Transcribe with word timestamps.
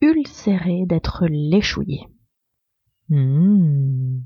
ulcérée 0.00 0.86
d'être 0.86 1.26
léchouillée. 1.28 2.06
Mmh. 3.08 4.20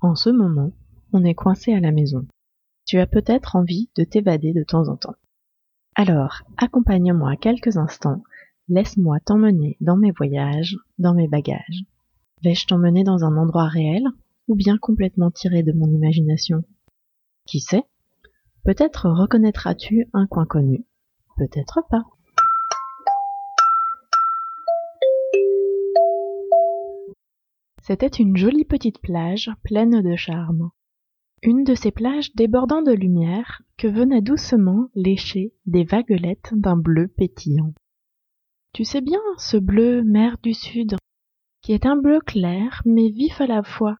En 0.00 0.14
ce 0.14 0.30
moment, 0.30 0.72
on 1.12 1.24
est 1.24 1.34
coincé 1.34 1.72
à 1.72 1.80
la 1.80 1.90
maison. 1.90 2.26
Tu 2.86 2.98
as 2.98 3.06
peut-être 3.06 3.56
envie 3.56 3.90
de 3.96 4.04
t'évader 4.04 4.52
de 4.52 4.62
temps 4.62 4.88
en 4.88 4.96
temps. 4.96 5.16
Alors, 5.94 6.42
accompagne-moi 6.56 7.36
quelques 7.36 7.76
instants, 7.76 8.22
laisse-moi 8.68 9.20
t'emmener 9.20 9.76
dans 9.80 9.96
mes 9.96 10.10
voyages, 10.10 10.76
dans 10.98 11.14
mes 11.14 11.28
bagages. 11.28 11.84
Vais-je 12.42 12.66
t'emmener 12.66 13.04
dans 13.04 13.24
un 13.24 13.36
endroit 13.36 13.68
réel 13.68 14.04
ou 14.48 14.54
bien 14.54 14.76
complètement 14.76 15.30
tiré 15.30 15.62
de 15.62 15.72
mon 15.72 15.88
imagination? 15.88 16.64
Qui 17.46 17.60
sait? 17.60 17.84
Peut-être 18.64 19.10
reconnaîtras-tu 19.10 20.06
un 20.14 20.26
coin 20.26 20.46
connu, 20.46 20.86
peut-être 21.36 21.82
pas. 21.90 22.04
C'était 27.82 28.06
une 28.06 28.38
jolie 28.38 28.64
petite 28.64 29.02
plage 29.02 29.50
pleine 29.64 30.00
de 30.00 30.16
charme. 30.16 30.70
Une 31.42 31.64
de 31.64 31.74
ces 31.74 31.90
plages 31.90 32.34
débordant 32.34 32.80
de 32.80 32.92
lumière 32.92 33.60
que 33.76 33.86
venaient 33.86 34.22
doucement 34.22 34.88
lécher 34.94 35.52
des 35.66 35.84
vaguelettes 35.84 36.54
d'un 36.54 36.78
bleu 36.78 37.08
pétillant. 37.08 37.74
Tu 38.72 38.84
sais 38.84 39.02
bien 39.02 39.20
ce 39.36 39.58
bleu 39.58 40.02
mer 40.02 40.38
du 40.42 40.54
sud, 40.54 40.96
qui 41.60 41.72
est 41.72 41.84
un 41.84 41.96
bleu 41.96 42.20
clair 42.20 42.80
mais 42.86 43.10
vif 43.10 43.42
à 43.42 43.46
la 43.46 43.62
fois, 43.62 43.98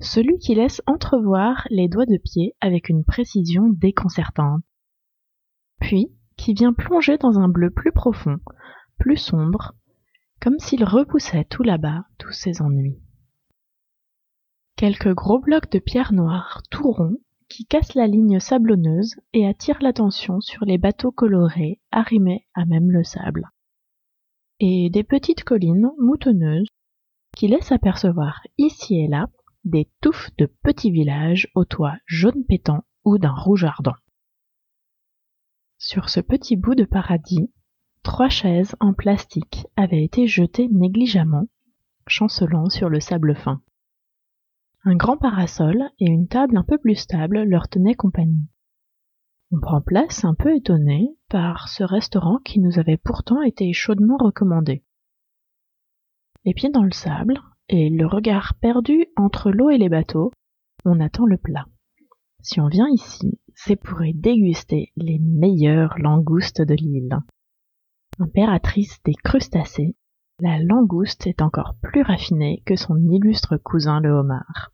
celui 0.00 0.38
qui 0.38 0.54
laisse 0.54 0.82
entrevoir 0.86 1.66
les 1.70 1.88
doigts 1.88 2.06
de 2.06 2.18
pied 2.18 2.54
avec 2.60 2.88
une 2.88 3.04
précision 3.04 3.68
déconcertante. 3.68 4.62
Puis 5.80 6.12
qui 6.36 6.54
vient 6.54 6.72
plonger 6.72 7.16
dans 7.18 7.38
un 7.38 7.48
bleu 7.48 7.70
plus 7.70 7.92
profond, 7.92 8.38
plus 8.98 9.16
sombre, 9.16 9.74
comme 10.40 10.58
s'il 10.58 10.84
repoussait 10.84 11.44
tout 11.44 11.62
là-bas 11.62 12.04
tous 12.18 12.32
ses 12.32 12.60
ennuis. 12.60 12.98
Quelques 14.76 15.14
gros 15.14 15.38
blocs 15.38 15.70
de 15.70 15.78
pierre 15.78 16.12
noire 16.12 16.62
tout 16.70 16.90
ronds 16.90 17.16
qui 17.48 17.64
cassent 17.64 17.94
la 17.94 18.06
ligne 18.06 18.40
sablonneuse 18.40 19.14
et 19.32 19.46
attirent 19.46 19.80
l'attention 19.80 20.40
sur 20.40 20.64
les 20.64 20.78
bateaux 20.78 21.12
colorés 21.12 21.80
arrimés 21.92 22.46
à 22.54 22.64
même 22.64 22.90
le 22.90 23.04
sable. 23.04 23.48
Et 24.58 24.90
des 24.90 25.04
petites 25.04 25.44
collines 25.44 25.90
moutonneuses 25.98 26.68
qui 27.36 27.48
laissent 27.48 27.72
apercevoir 27.72 28.40
ici 28.58 28.98
et 28.98 29.08
là 29.08 29.28
des 29.64 29.90
touffes 30.00 30.30
de 30.36 30.46
petits 30.46 30.90
villages 30.90 31.48
aux 31.54 31.64
toits 31.64 31.96
jaune 32.06 32.44
pétant 32.46 32.84
ou 33.04 33.18
d'un 33.18 33.34
rouge 33.34 33.64
ardent. 33.64 33.96
Sur 35.78 36.08
ce 36.08 36.20
petit 36.20 36.56
bout 36.56 36.74
de 36.74 36.84
paradis, 36.84 37.50
trois 38.02 38.28
chaises 38.28 38.76
en 38.80 38.92
plastique 38.92 39.66
avaient 39.76 40.04
été 40.04 40.26
jetées 40.26 40.68
négligemment, 40.68 41.48
chancelant 42.06 42.68
sur 42.68 42.88
le 42.88 43.00
sable 43.00 43.34
fin. 43.34 43.62
Un 44.84 44.96
grand 44.96 45.16
parasol 45.16 45.90
et 45.98 46.06
une 46.06 46.28
table 46.28 46.56
un 46.56 46.64
peu 46.64 46.78
plus 46.78 46.96
stable 46.96 47.42
leur 47.44 47.68
tenaient 47.68 47.94
compagnie. 47.94 48.48
On 49.50 49.60
prend 49.60 49.80
place 49.80 50.24
un 50.24 50.34
peu 50.34 50.54
étonné 50.54 51.16
par 51.28 51.68
ce 51.68 51.84
restaurant 51.84 52.38
qui 52.44 52.60
nous 52.60 52.78
avait 52.78 52.96
pourtant 52.96 53.40
été 53.42 53.72
chaudement 53.72 54.16
recommandé. 54.18 54.84
Les 56.44 56.54
pieds 56.54 56.70
dans 56.70 56.82
le 56.82 56.92
sable 56.92 57.40
et 57.68 57.90
le 57.90 58.06
regard 58.06 58.54
perdu 58.60 59.06
entre 59.16 59.50
l'eau 59.50 59.70
et 59.70 59.78
les 59.78 59.88
bateaux, 59.88 60.30
on 60.84 61.00
attend 61.00 61.26
le 61.26 61.38
plat. 61.38 61.66
Si 62.40 62.60
on 62.60 62.68
vient 62.68 62.88
ici, 62.88 63.40
c'est 63.54 63.76
pour 63.76 64.04
y 64.04 64.12
déguster 64.12 64.92
les 64.96 65.18
meilleures 65.18 65.98
langoustes 65.98 66.60
de 66.60 66.74
l'île. 66.74 67.18
Impératrice 68.18 69.02
des 69.04 69.14
crustacés, 69.14 69.96
la 70.40 70.58
langouste 70.58 71.26
est 71.26 71.40
encore 71.40 71.74
plus 71.80 72.02
raffinée 72.02 72.62
que 72.66 72.76
son 72.76 72.98
illustre 72.98 73.56
cousin 73.56 74.00
le 74.00 74.10
homard. 74.10 74.72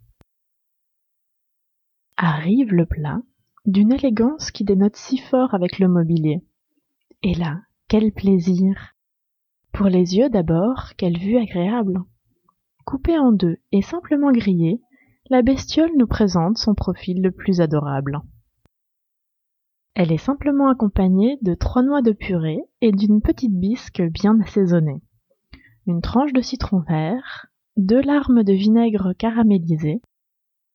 Arrive 2.17 2.73
le 2.73 2.87
plat, 2.87 3.21
d'une 3.67 3.93
élégance 3.93 4.51
qui 4.51 4.65
dénote 4.65 4.97
si 4.97 5.19
fort 5.19 5.55
avec 5.55 5.79
le 5.79 5.89
mobilier. 5.89 6.43
Et 7.23 7.35
là, 7.35 7.61
quel 7.89 8.13
plaisir 8.13 8.95
Pour 9.73 9.87
les 9.87 10.17
yeux 10.17 10.29
d'abord, 10.29 10.95
quelle 10.97 11.19
vue 11.19 11.39
agréable 11.39 12.01
Coupée 12.85 13.19
en 13.19 13.33
deux 13.33 13.59
et 13.73 13.83
simplement 13.83 14.33
grillée, 14.33 14.81
la 15.29 15.43
bestiole 15.43 15.93
nous 15.97 16.07
présente 16.07 16.59
son 16.59 16.75
profil 16.75 17.23
le 17.23 17.31
plus 17.31 17.61
adorable. 17.61 18.21
Elle 19.95 20.13
est 20.13 20.19
simplement 20.19 20.69
accompagnée 20.69 21.39
de 21.43 21.55
trois 21.55 21.83
noix 21.83 22.03
de 22.03 22.13
purée 22.13 22.63
et 22.81 22.91
d'une 22.93 23.21
petite 23.21 23.55
bisque 23.55 24.03
bien 24.03 24.41
assaisonnée, 24.41 25.03
une 25.87 26.01
tranche 26.01 26.33
de 26.33 26.41
citron 26.41 26.81
vert, 26.81 27.47
deux 27.77 28.01
larmes 28.01 28.43
de 28.43 28.53
vinaigre 28.53 29.13
caramélisé, 29.19 30.01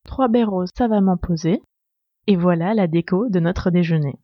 trois 0.04 0.28
baies 0.28 0.46
savamment 0.78 1.18
posés, 1.18 1.62
et 2.28 2.36
voilà 2.36 2.74
la 2.74 2.88
déco 2.88 3.30
de 3.30 3.40
notre 3.40 3.72
déjeuner. 3.72 4.20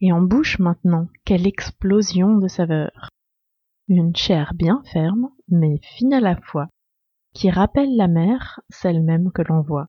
Et 0.00 0.12
en 0.12 0.20
bouche 0.20 0.58
maintenant, 0.58 1.08
quelle 1.24 1.46
explosion 1.46 2.36
de 2.36 2.48
saveurs. 2.48 3.08
Une 3.88 4.14
chair 4.14 4.52
bien 4.54 4.82
ferme, 4.92 5.30
mais 5.48 5.80
fine 5.82 6.12
à 6.12 6.20
la 6.20 6.36
fois, 6.36 6.68
qui 7.34 7.50
rappelle 7.50 7.96
la 7.96 8.08
mer, 8.08 8.60
celle 8.68 9.02
même 9.02 9.30
que 9.32 9.42
l'on 9.42 9.60
voit. 9.60 9.86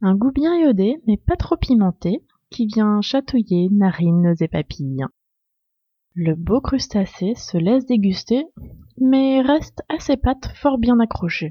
Un 0.00 0.16
goût 0.16 0.32
bien 0.32 0.56
iodé, 0.58 1.00
mais 1.06 1.16
pas 1.16 1.36
trop 1.36 1.56
pimenté, 1.56 2.24
qui 2.50 2.66
vient 2.66 3.00
chatouiller 3.00 3.68
narines 3.70 4.34
et 4.40 4.48
papilles. 4.48 5.04
Le 6.14 6.34
beau 6.34 6.60
crustacé 6.60 7.34
se 7.34 7.56
laisse 7.56 7.86
déguster, 7.86 8.44
mais 8.98 9.40
reste 9.40 9.82
à 9.88 9.98
ses 9.98 10.16
pattes 10.16 10.48
fort 10.56 10.78
bien 10.78 11.00
accroché. 11.00 11.50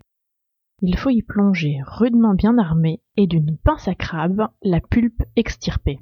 Il 0.84 0.98
faut 0.98 1.09
y 1.09 1.22
plonger 1.22 1.80
rudement 1.86 2.34
bien 2.34 2.58
armé 2.58 3.02
et 3.16 3.28
d'une 3.28 3.58
pince 3.58 3.88
à 3.88 3.96
crabe 3.96 4.48
la 4.62 4.81
pulpe 4.81 5.24
extirpée. 5.36 6.00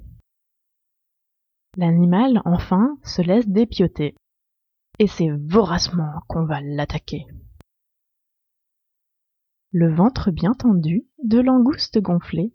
L'animal, 1.78 2.42
enfin, 2.46 2.98
se 3.04 3.22
laisse 3.22 3.48
dépioter. 3.48 4.16
Et 4.98 5.08
c'est 5.08 5.30
voracement 5.30 6.22
qu'on 6.28 6.46
va 6.46 6.62
l'attaquer. 6.62 7.26
Le 9.72 9.94
ventre 9.94 10.32
bien 10.32 10.54
tendu, 10.54 11.06
de 11.24 11.40
langoustes 11.40 12.00
gonflées, 12.00 12.54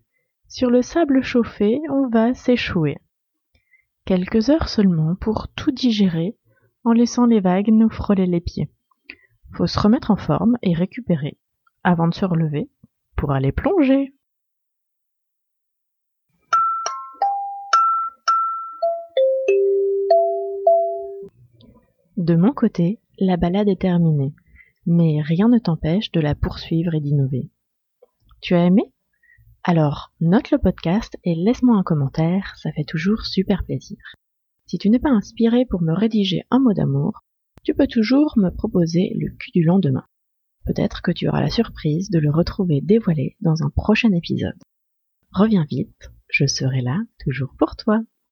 sur 0.48 0.68
le 0.68 0.82
sable 0.82 1.22
chauffé 1.22 1.80
on 1.88 2.08
va 2.08 2.34
s'échouer. 2.34 2.98
Quelques 4.04 4.50
heures 4.50 4.68
seulement 4.68 5.14
pour 5.14 5.46
tout 5.54 5.70
digérer, 5.70 6.36
en 6.82 6.92
laissant 6.92 7.26
les 7.26 7.38
vagues 7.38 7.68
nous 7.68 7.88
frôler 7.88 8.26
les 8.26 8.40
pieds. 8.40 8.68
Faut 9.52 9.68
se 9.68 9.78
remettre 9.78 10.10
en 10.10 10.16
forme 10.16 10.58
et 10.62 10.74
récupérer 10.74 11.38
avant 11.84 12.08
de 12.08 12.14
se 12.14 12.24
relever 12.24 12.68
pour 13.14 13.30
aller 13.30 13.52
plonger. 13.52 14.12
De 22.16 22.34
mon 22.34 22.52
côté, 22.52 22.98
la 23.20 23.36
balade 23.36 23.68
est 23.68 23.80
terminée, 23.80 24.34
mais 24.86 25.20
rien 25.22 25.48
ne 25.48 25.58
t'empêche 25.58 26.10
de 26.12 26.20
la 26.20 26.34
poursuivre 26.34 26.94
et 26.94 27.00
d'innover. 27.00 27.50
Tu 28.40 28.54
as 28.54 28.66
aimé? 28.66 28.92
Alors, 29.62 30.12
note 30.20 30.50
le 30.50 30.58
podcast 30.58 31.16
et 31.24 31.34
laisse-moi 31.34 31.76
un 31.76 31.82
commentaire, 31.82 32.54
ça 32.56 32.72
fait 32.72 32.84
toujours 32.84 33.24
super 33.24 33.64
plaisir. 33.64 33.98
Si 34.66 34.78
tu 34.78 34.90
n'es 34.90 34.98
pas 34.98 35.10
inspiré 35.10 35.64
pour 35.64 35.82
me 35.82 35.92
rédiger 35.92 36.42
un 36.50 36.58
mot 36.58 36.72
d'amour, 36.72 37.22
tu 37.62 37.74
peux 37.74 37.86
toujours 37.86 38.34
me 38.36 38.50
proposer 38.50 39.14
le 39.18 39.30
cul 39.30 39.50
du 39.52 39.62
lendemain. 39.62 40.04
Peut-être 40.66 41.02
que 41.02 41.12
tu 41.12 41.28
auras 41.28 41.40
la 41.40 41.50
surprise 41.50 42.10
de 42.10 42.18
le 42.18 42.30
retrouver 42.30 42.80
dévoilé 42.80 43.36
dans 43.40 43.62
un 43.62 43.70
prochain 43.70 44.12
épisode. 44.12 44.58
Reviens 45.32 45.66
vite, 45.68 46.10
je 46.28 46.46
serai 46.46 46.80
là 46.80 47.00
toujours 47.22 47.54
pour 47.58 47.76
toi. 47.76 48.02